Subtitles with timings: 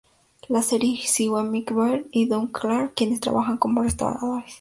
[0.49, 4.49] La serie sigue a Mike Baird y Doug Clark, quienes trabajan como restauradores.